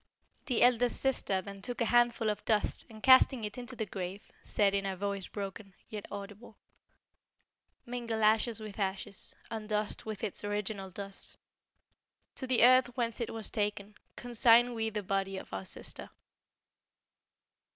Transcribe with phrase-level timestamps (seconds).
[0.47, 4.31] The eldest sister then took a handful of dust and casting it into the grave,
[4.41, 6.57] said in a voice broken, yet audible:
[7.85, 11.37] "Mingle ashes with ashes, and dust with its original dust.
[12.33, 16.09] To the earth whence it was taken, consign we the body of our sister."